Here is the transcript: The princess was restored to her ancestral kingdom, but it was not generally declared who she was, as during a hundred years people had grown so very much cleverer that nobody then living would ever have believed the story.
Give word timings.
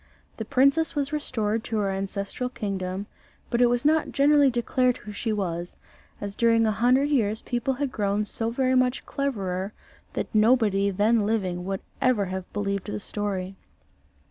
The 0.37 0.45
princess 0.45 0.95
was 0.95 1.13
restored 1.13 1.63
to 1.65 1.77
her 1.77 1.91
ancestral 1.91 2.49
kingdom, 2.49 3.05
but 3.51 3.61
it 3.61 3.67
was 3.67 3.85
not 3.85 4.11
generally 4.11 4.49
declared 4.49 4.97
who 4.97 5.11
she 5.11 5.31
was, 5.31 5.77
as 6.19 6.35
during 6.35 6.65
a 6.65 6.71
hundred 6.71 7.09
years 7.11 7.43
people 7.43 7.75
had 7.75 7.91
grown 7.91 8.25
so 8.25 8.49
very 8.49 8.73
much 8.73 9.05
cleverer 9.05 9.73
that 10.13 10.33
nobody 10.33 10.89
then 10.89 11.23
living 11.27 11.65
would 11.65 11.81
ever 12.01 12.25
have 12.25 12.51
believed 12.51 12.87
the 12.87 12.99
story. 12.99 13.55